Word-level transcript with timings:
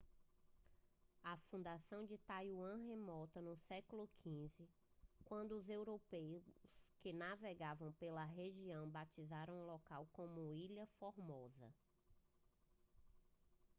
a 1.23 1.37
fundação 1.51 2.03
de 2.07 2.17
taiwan 2.17 2.75
remonta 2.87 3.39
ao 3.39 3.55
século 3.55 4.07
xv 4.23 4.49
quando 5.25 5.61
europeus 5.69 6.43
que 7.01 7.13
navegavam 7.13 7.91
pela 7.99 8.23
região 8.25 8.89
batizaram 8.89 9.59
o 9.61 9.65
local 9.67 10.09
como 10.11 10.51
ilha 10.55 10.87
formosa 10.97 11.71